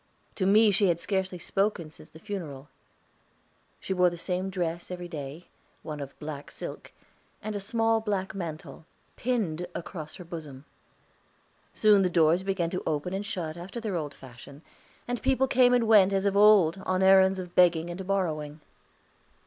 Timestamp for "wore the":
3.93-4.17